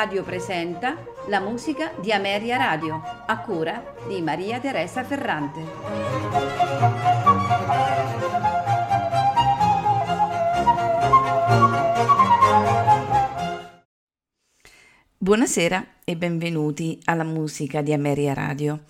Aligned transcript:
Radio 0.00 0.22
presenta 0.22 0.96
la 1.26 1.40
musica 1.40 1.92
di 2.00 2.10
Ameria 2.10 2.56
Radio, 2.56 3.02
a 3.26 3.38
cura 3.40 3.96
di 4.08 4.22
Maria 4.22 4.58
Teresa 4.58 5.04
Ferrante. 5.04 5.60
Buonasera 15.18 15.86
e 16.02 16.16
benvenuti 16.16 16.98
alla 17.04 17.24
musica 17.24 17.82
di 17.82 17.92
Ameria 17.92 18.32
Radio. 18.32 18.84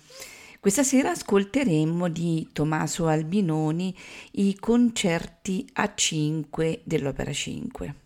Questa 0.61 0.83
sera 0.83 1.09
ascolteremo 1.09 2.07
di 2.07 2.47
Tommaso 2.53 3.07
Albinoni 3.07 3.93
i 4.35 4.55
concerti 4.57 5.67
a 5.73 5.93
5 5.93 6.83
dell'Opera 6.85 7.33
5. 7.33 8.00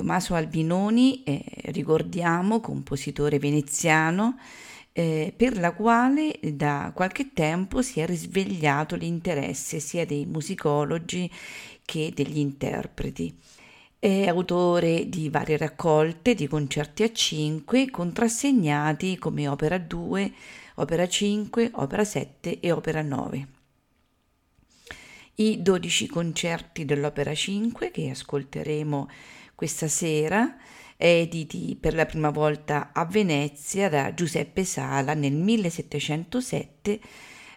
Tommaso 0.00 0.34
Albinoni, 0.34 1.22
eh, 1.24 1.44
ricordiamo, 1.72 2.60
compositore 2.60 3.38
veneziano, 3.38 4.38
eh, 4.92 5.30
per 5.36 5.58
la 5.58 5.72
quale 5.72 6.40
da 6.54 6.90
qualche 6.94 7.34
tempo 7.34 7.82
si 7.82 8.00
è 8.00 8.06
risvegliato 8.06 8.96
l'interesse 8.96 9.78
sia 9.78 10.06
dei 10.06 10.24
musicologi 10.24 11.30
che 11.84 12.12
degli 12.14 12.38
interpreti. 12.38 13.36
È 13.98 14.26
autore 14.26 15.06
di 15.10 15.28
varie 15.28 15.58
raccolte 15.58 16.34
di 16.34 16.48
concerti 16.48 17.02
a 17.02 17.12
5 17.12 17.90
contrassegnati 17.90 19.18
come 19.18 19.48
opera 19.48 19.76
2, 19.76 20.32
opera 20.76 21.06
5, 21.06 21.72
opera 21.74 22.04
7 22.04 22.58
e 22.58 22.72
opera 22.72 23.02
9. 23.02 23.46
I 25.34 25.60
12 25.60 26.06
concerti 26.06 26.86
dell'opera 26.86 27.34
5 27.34 27.90
che 27.90 28.08
ascolteremo 28.08 29.08
questa 29.60 29.88
sera, 29.88 30.56
editi 30.96 31.76
per 31.78 31.92
la 31.92 32.06
prima 32.06 32.30
volta 32.30 32.92
a 32.94 33.04
Venezia 33.04 33.90
da 33.90 34.14
Giuseppe 34.14 34.64
Sala 34.64 35.12
nel 35.12 35.34
1707, 35.34 36.98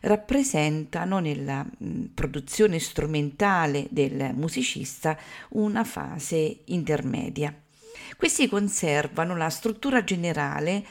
rappresentano 0.02 1.20
nella 1.20 1.66
produzione 2.14 2.80
strumentale 2.80 3.88
del 3.90 4.32
musicista 4.34 5.18
una 5.52 5.86
fase 5.86 6.64
intermedia. 6.66 7.58
Questi 8.18 8.50
conservano 8.50 9.38
la 9.38 9.50
struttura 9.50 10.04
generale 10.04 10.86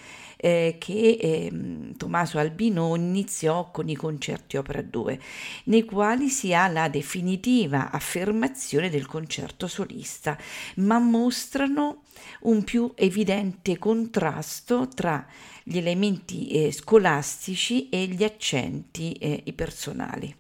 eh, 0.44 0.74
che 0.80 1.18
eh, 1.20 1.52
Tommaso 1.96 2.38
Albino 2.38 2.96
iniziò 2.96 3.70
con 3.70 3.88
i 3.88 3.94
concerti 3.94 4.56
opera 4.56 4.82
2, 4.82 5.20
nei 5.66 5.84
quali 5.84 6.28
si 6.28 6.52
ha 6.52 6.66
la 6.66 6.88
definitiva 6.88 7.92
affermazione 7.92 8.90
del 8.90 9.06
concerto 9.06 9.68
solista, 9.68 10.36
ma 10.76 10.98
mostrano 10.98 12.02
un 12.40 12.64
più 12.64 12.90
evidente 12.96 13.78
contrasto 13.78 14.88
tra 14.88 15.24
gli 15.62 15.78
elementi 15.78 16.48
eh, 16.48 16.72
scolastici 16.72 17.88
e 17.88 18.06
gli 18.06 18.24
accenti 18.24 19.12
eh, 19.12 19.44
personali. 19.54 20.34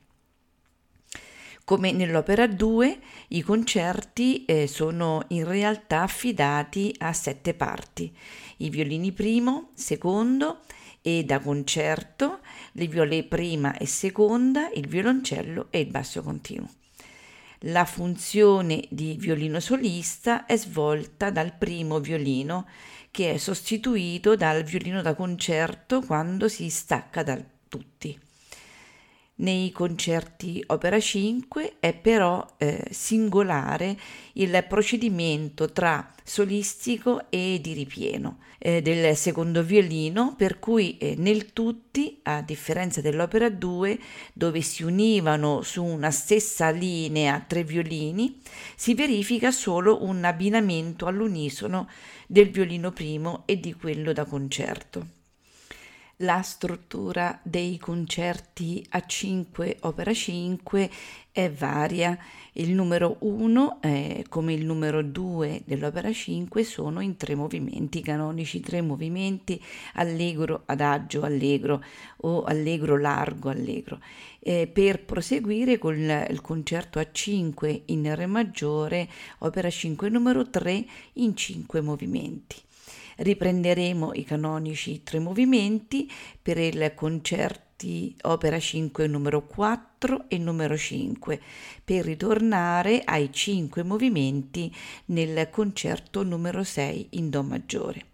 Come 1.64 1.92
nell'opera 1.92 2.48
2, 2.48 2.98
i 3.28 3.42
concerti 3.42 4.44
eh, 4.46 4.66
sono 4.66 5.22
in 5.28 5.46
realtà 5.46 6.02
affidati 6.02 6.92
a 6.98 7.12
sette 7.12 7.54
parti 7.54 8.12
i 8.64 8.70
violini 8.70 9.12
primo, 9.12 9.70
secondo 9.74 10.60
e 11.02 11.24
da 11.24 11.40
concerto, 11.40 12.40
le 12.72 12.86
viole 12.86 13.24
prima 13.24 13.76
e 13.76 13.86
seconda, 13.86 14.70
il 14.74 14.86
violoncello 14.86 15.66
e 15.70 15.80
il 15.80 15.90
basso 15.90 16.22
continuo. 16.22 16.68
La 17.66 17.84
funzione 17.84 18.84
di 18.88 19.16
violino 19.18 19.60
solista 19.60 20.46
è 20.46 20.56
svolta 20.56 21.30
dal 21.30 21.54
primo 21.56 22.00
violino 22.00 22.66
che 23.10 23.32
è 23.32 23.36
sostituito 23.36 24.34
dal 24.36 24.62
violino 24.62 25.02
da 25.02 25.14
concerto 25.14 26.00
quando 26.00 26.48
si 26.48 26.70
stacca 26.70 27.22
da 27.22 27.40
tutti. 27.68 28.18
Nei 29.34 29.72
concerti 29.72 30.62
opera 30.66 31.00
5 31.00 31.76
è 31.80 31.94
però 31.94 32.46
eh, 32.58 32.84
singolare 32.90 33.98
il 34.34 34.64
procedimento 34.68 35.72
tra 35.72 36.12
solistico 36.22 37.30
e 37.30 37.58
di 37.62 37.72
ripieno 37.72 38.38
eh, 38.58 38.82
del 38.82 39.16
secondo 39.16 39.62
violino, 39.62 40.34
per 40.36 40.58
cui 40.58 40.98
eh, 40.98 41.14
nel 41.16 41.52
tutti, 41.54 42.20
a 42.24 42.42
differenza 42.42 43.00
dell'opera 43.00 43.48
2, 43.48 43.98
dove 44.34 44.60
si 44.60 44.84
univano 44.84 45.62
su 45.62 45.82
una 45.82 46.10
stessa 46.10 46.68
linea 46.68 47.42
tre 47.46 47.64
violini, 47.64 48.38
si 48.76 48.94
verifica 48.94 49.50
solo 49.50 50.04
un 50.04 50.22
abbinamento 50.24 51.06
all'unisono 51.06 51.88
del 52.26 52.50
violino 52.50 52.92
primo 52.92 53.44
e 53.46 53.58
di 53.58 53.72
quello 53.72 54.12
da 54.12 54.26
concerto 54.26 55.20
la 56.22 56.42
struttura 56.42 57.38
dei 57.42 57.78
concerti 57.78 58.84
a 58.90 59.04
5 59.04 59.78
opera 59.80 60.12
5 60.12 60.90
è 61.32 61.50
varia. 61.50 62.16
Il 62.52 62.72
numero 62.72 63.16
1, 63.20 63.78
eh, 63.80 64.24
come 64.28 64.52
il 64.52 64.64
numero 64.64 65.02
2 65.02 65.62
dell'opera 65.64 66.12
5, 66.12 66.62
sono 66.64 67.00
in 67.00 67.16
tre 67.16 67.34
movimenti 67.34 68.02
canonici, 68.02 68.60
tre 68.60 68.82
movimenti 68.82 69.60
allegro, 69.94 70.62
adagio, 70.66 71.22
allegro 71.22 71.82
o 72.18 72.44
allegro, 72.44 72.98
largo, 72.98 73.48
allegro. 73.48 73.98
Eh, 74.38 74.68
per 74.72 75.04
proseguire 75.04 75.78
con 75.78 75.96
il, 75.96 76.26
il 76.30 76.40
concerto 76.40 76.98
a 76.98 77.06
5 77.10 77.82
in 77.86 78.14
Re 78.14 78.26
maggiore, 78.26 79.08
opera 79.38 79.70
5 79.70 80.08
numero 80.08 80.48
3 80.48 80.84
in 81.14 81.34
5 81.34 81.80
movimenti. 81.80 82.56
Riprenderemo 83.16 84.12
i 84.14 84.24
canonici 84.24 85.02
tre 85.02 85.18
movimenti 85.18 86.10
per 86.40 86.58
il 86.58 86.92
concerti 86.94 88.16
opera 88.22 88.58
5 88.58 89.06
numero 89.06 89.44
4 89.46 90.28
e 90.28 90.38
numero 90.38 90.76
5 90.76 91.40
per 91.84 92.04
ritornare 92.04 93.02
ai 93.04 93.32
cinque 93.32 93.82
movimenti 93.82 94.74
nel 95.06 95.48
concerto 95.50 96.22
numero 96.22 96.62
6 96.62 97.08
in 97.10 97.28
Do 97.28 97.42
maggiore. 97.42 98.06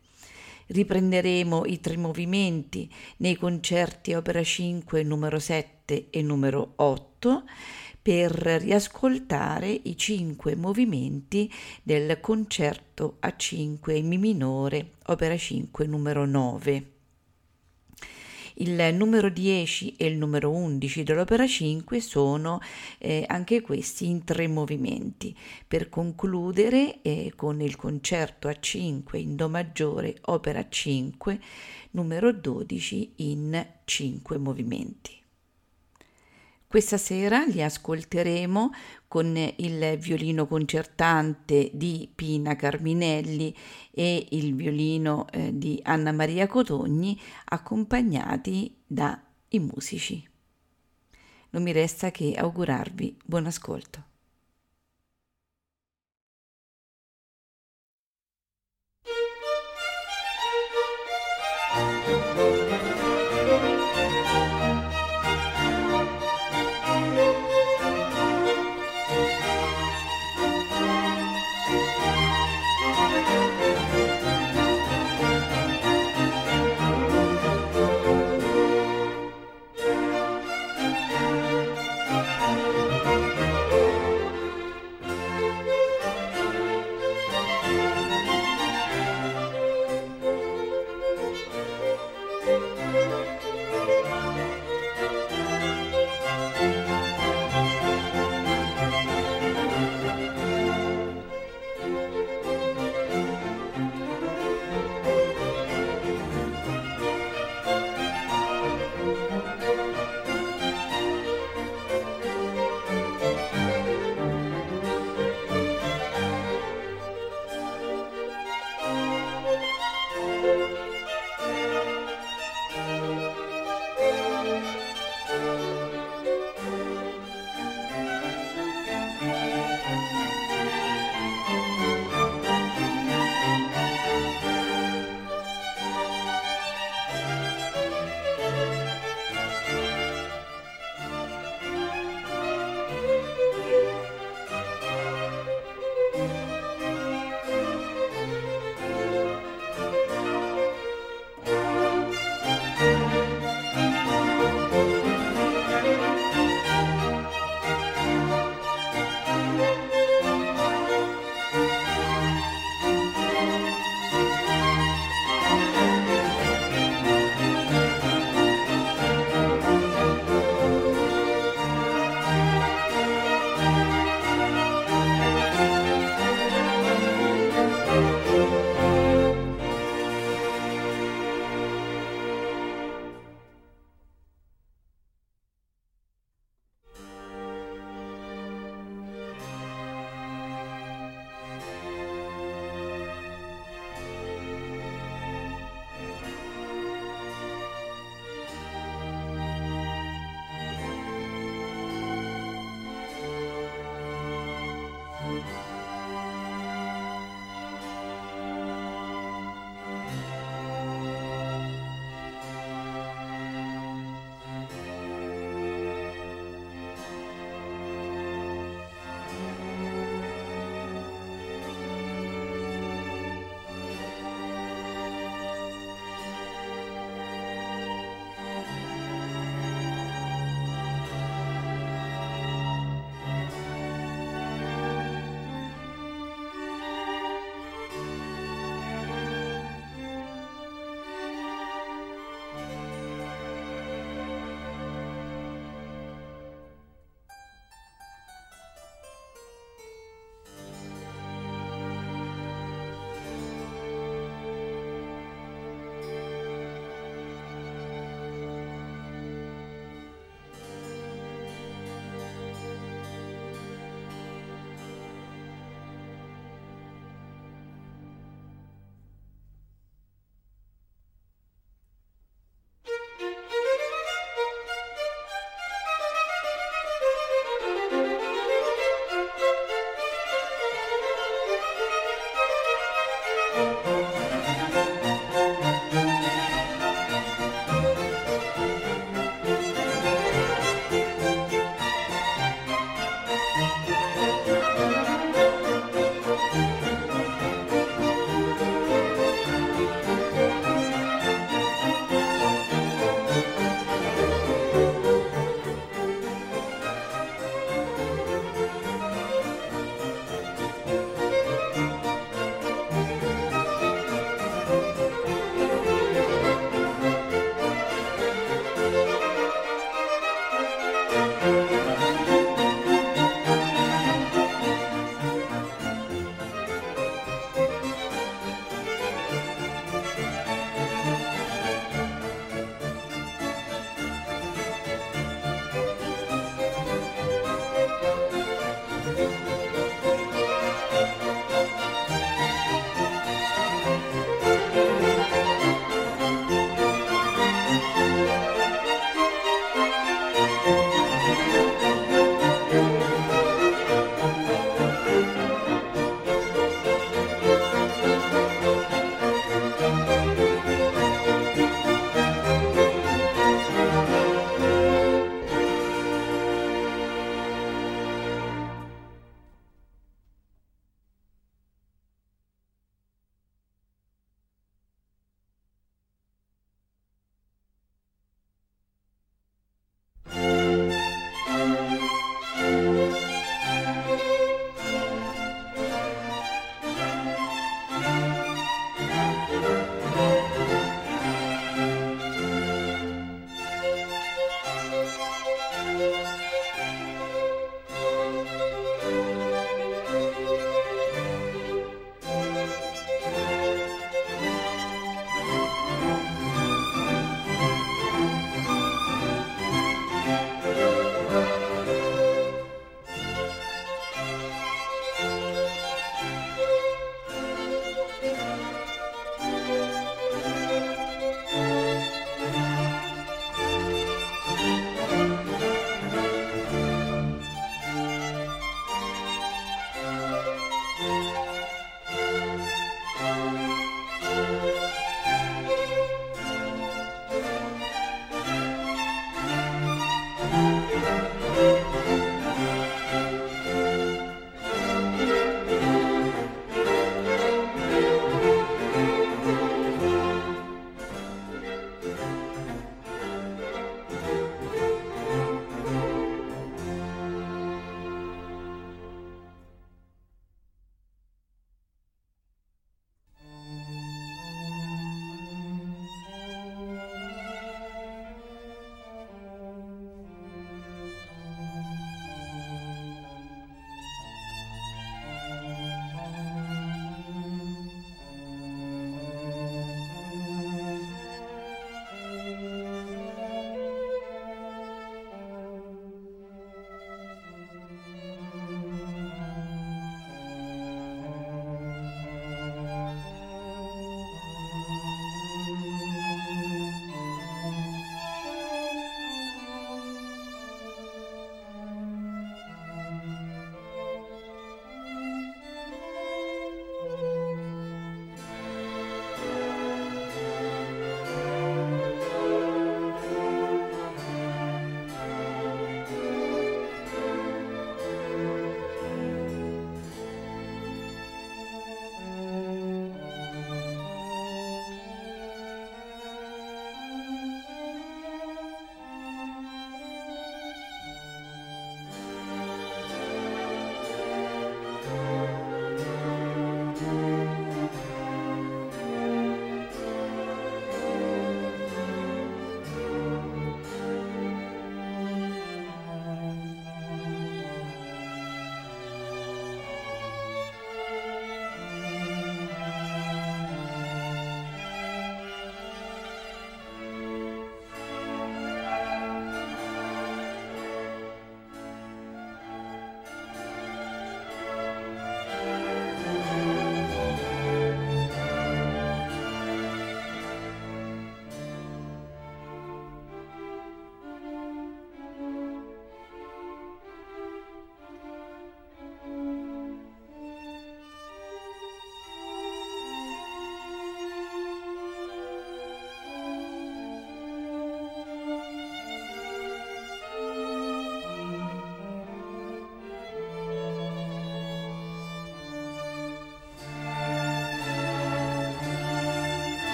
Riprenderemo 0.67 1.65
i 1.65 1.81
tre 1.81 1.97
movimenti 1.97 2.91
nei 3.19 3.37
concerti 3.37 4.13
opera 4.15 4.43
5 4.43 5.03
numero 5.03 5.39
7 5.39 6.09
e 6.11 6.23
numero 6.23 6.73
8 6.77 7.45
per 8.01 8.33
riascoltare 8.33 9.69
i 9.71 9.97
cinque 9.97 10.57
movimenti 10.57 11.53
del 11.83 12.21
concerto 12.21 13.17
a 13.21 13.37
5 13.37 13.95
in 13.95 14.07
Mi 14.07 14.19
minore, 14.19 14.93
opera 15.07 15.37
5 15.37 15.87
numero 15.87 16.25
9. 16.25 16.93
Il 18.61 18.93
numero 18.95 19.29
10 19.29 19.95
e 19.97 20.07
il 20.07 20.17
numero 20.17 20.51
11 20.51 21.05
dell'opera 21.05 21.47
5 21.47 22.01
sono 22.01 22.61
eh, 22.99 23.25
anche 23.29 23.61
questi 23.61 24.07
in 24.07 24.25
tre 24.25 24.49
movimenti, 24.49 25.37
per 25.67 25.89
concludere 25.89 27.01
eh, 27.03 27.33
con 27.37 27.61
il 27.61 27.77
concerto 27.77 28.49
a 28.49 28.59
5 28.59 29.17
in 29.17 29.37
Do 29.37 29.49
maggiore, 29.49 30.17
opera 30.23 30.69
5, 30.69 31.41
numero 31.93 32.33
12 32.33 33.13
in 33.17 33.67
5 33.85 34.39
movimenti. 34.39 35.18
Questa 36.69 36.99
sera 36.99 37.47
li 37.47 37.63
ascolteremo 37.63 38.73
con 39.09 39.35
il 39.57 39.97
violino 39.99 40.47
concertante 40.47 41.71
di 41.73 42.13
Pina 42.15 42.57
Carminelli 42.57 43.57
e 43.91 44.27
il 44.33 44.55
violino 44.55 45.27
eh, 45.31 45.57
di 45.57 45.81
Anna 45.83 46.13
Maria 46.13 46.47
Cotogni 46.47 47.19
accompagnati 47.47 48.83
dai 48.87 49.17
musici. 49.61 50.23
Non 51.51 51.63
mi 51.63 51.73
resta 51.73 52.11
che 52.11 52.35
augurarvi 52.35 53.17
buon 53.25 53.47
ascolto. 53.47 54.08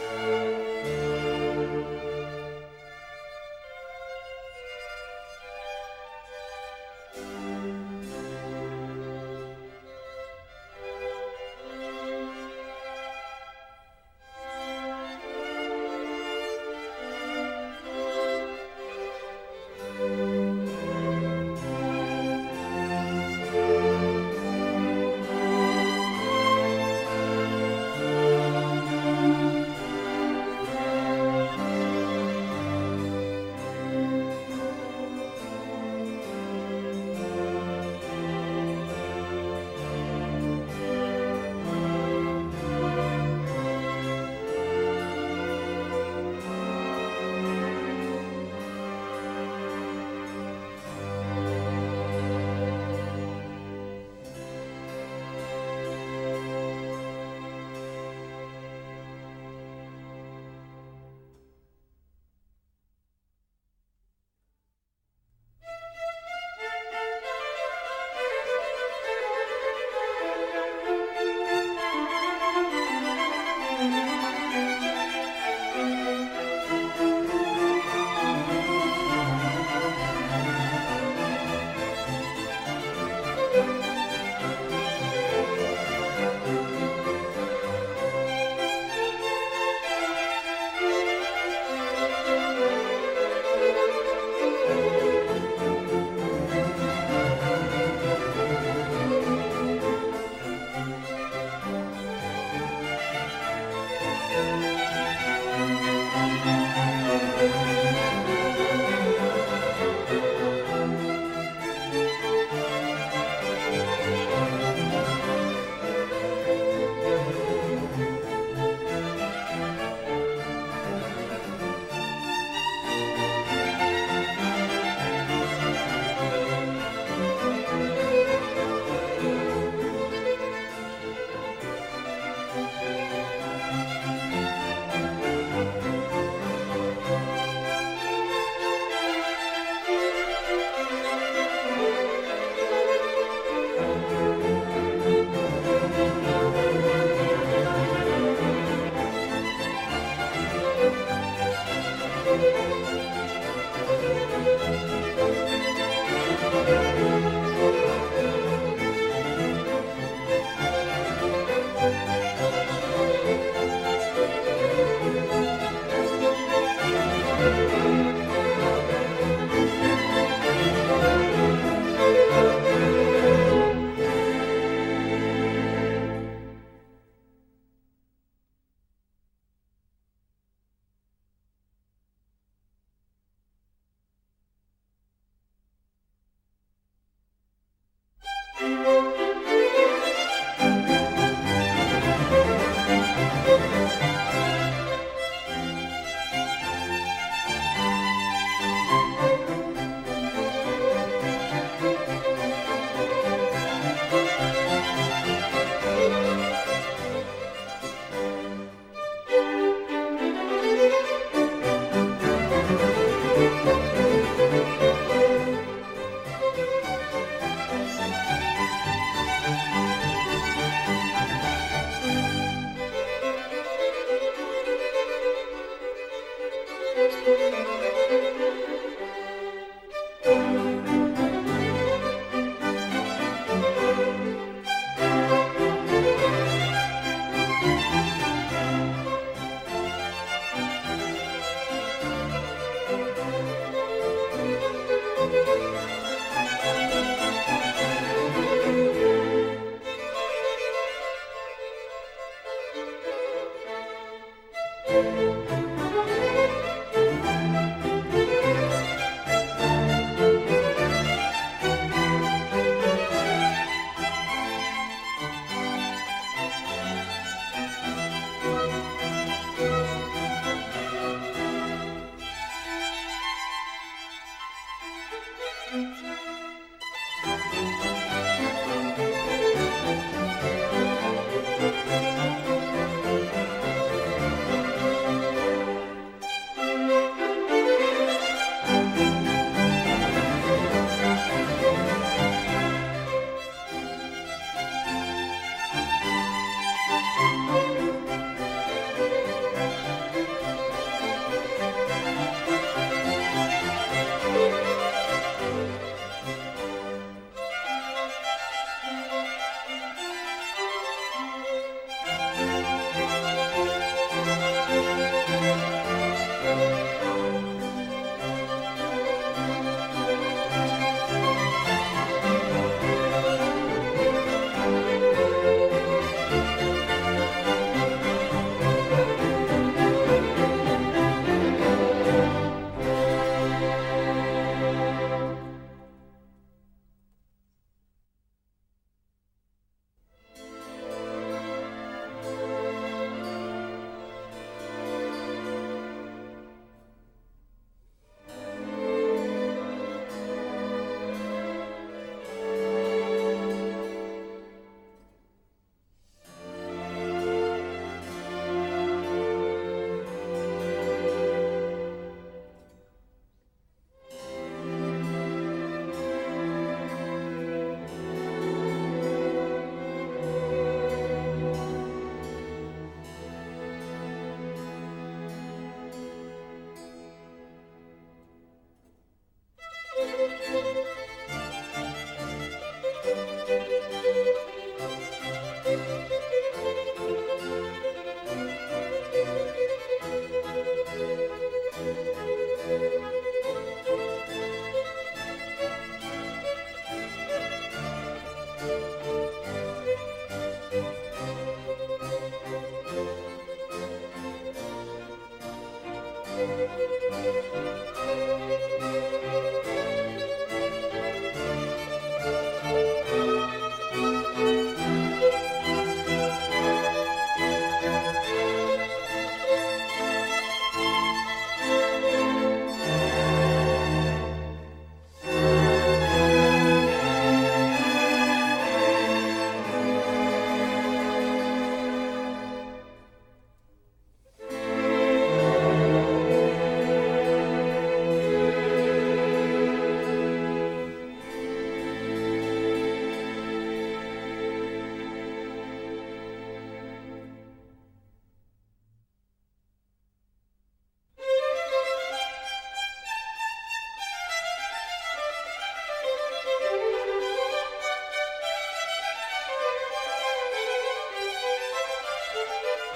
Bye. 0.00 0.39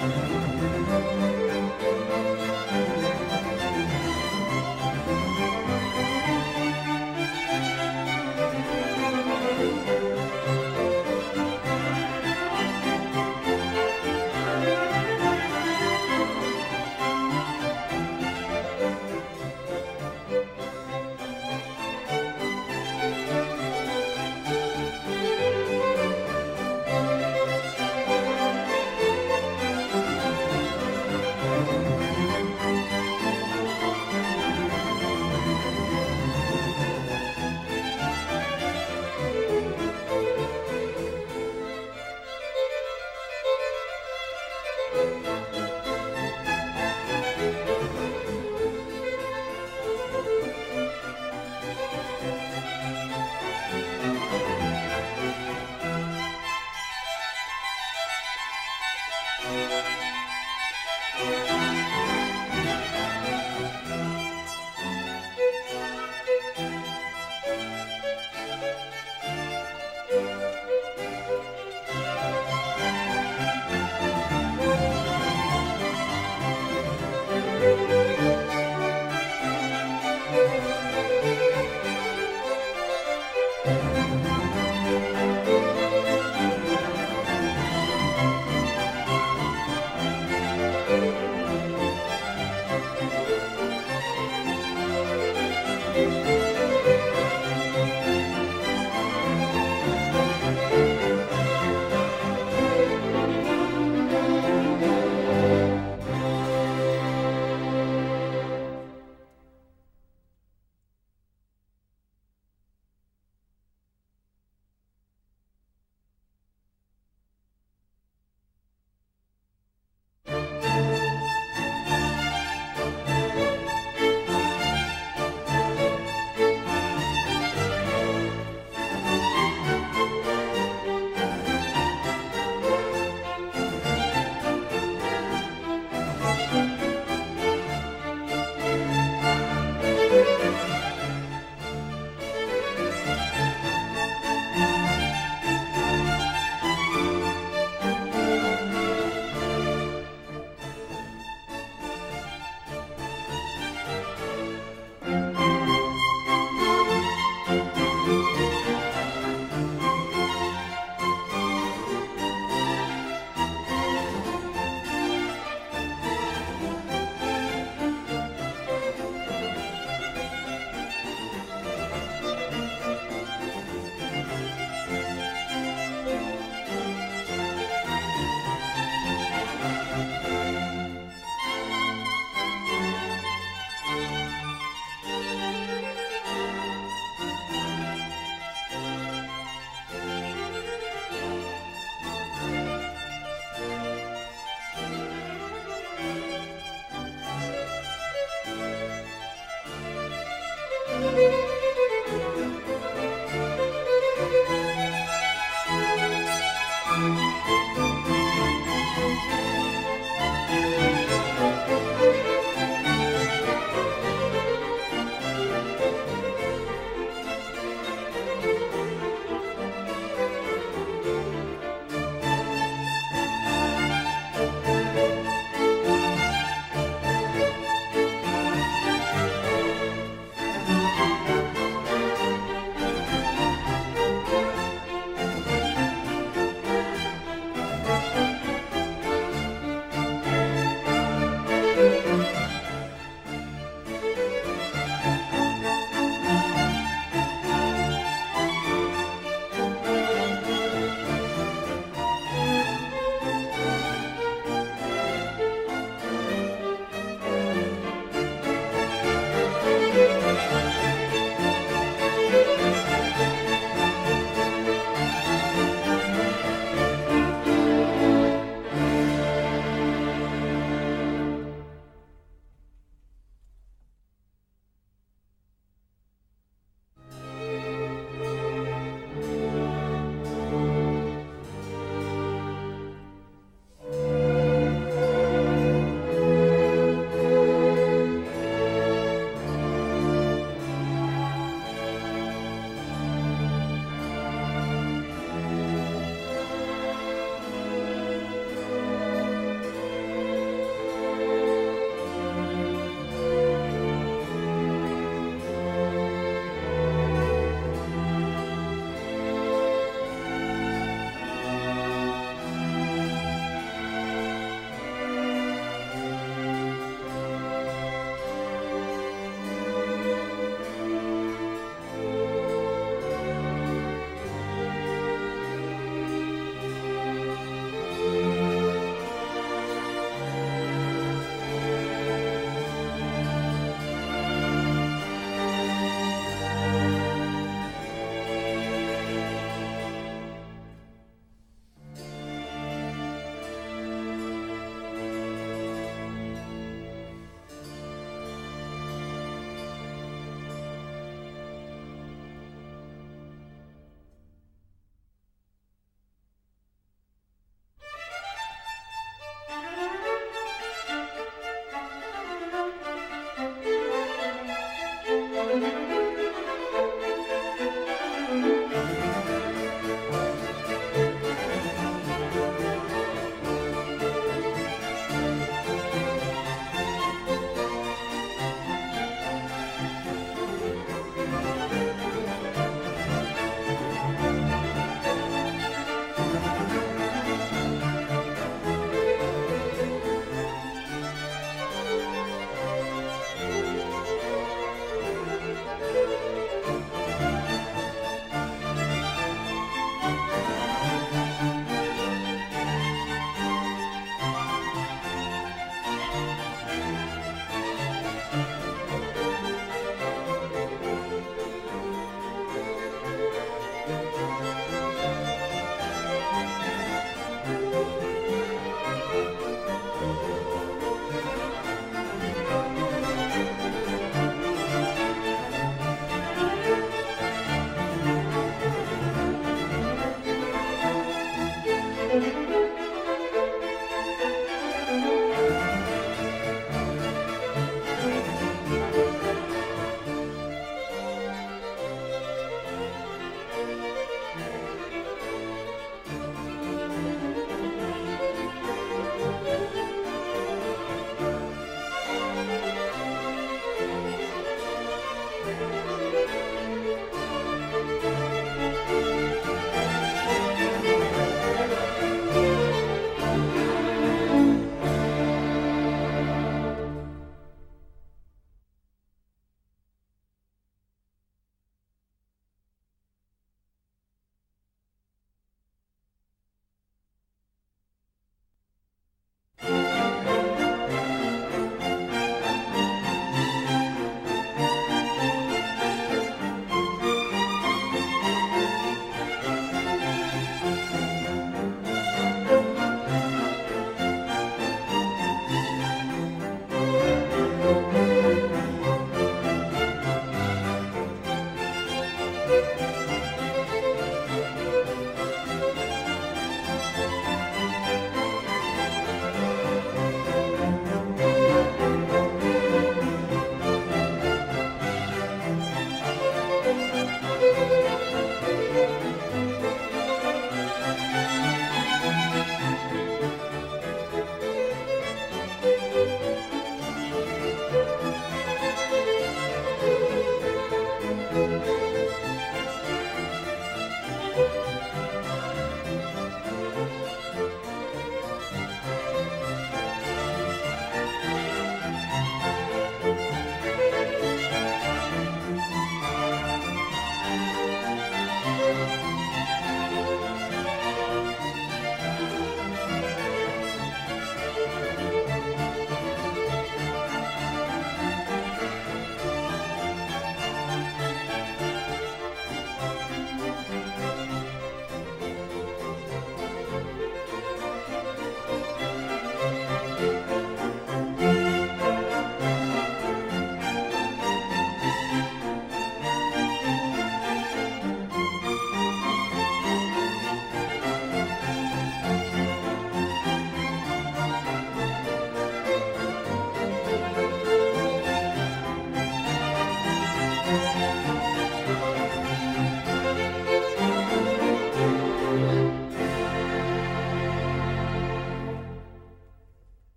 Música 0.00 0.73